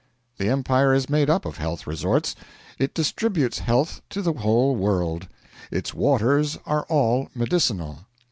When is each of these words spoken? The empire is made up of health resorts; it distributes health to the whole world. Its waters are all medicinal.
The 0.39 0.47
empire 0.49 0.95
is 0.95 1.11
made 1.11 1.29
up 1.29 1.45
of 1.45 1.57
health 1.57 1.85
resorts; 1.85 2.35
it 2.79 2.95
distributes 2.95 3.59
health 3.59 4.01
to 4.09 4.23
the 4.23 4.33
whole 4.33 4.75
world. 4.75 5.27
Its 5.69 5.93
waters 5.93 6.57
are 6.65 6.87
all 6.89 7.27
medicinal. 7.35 7.99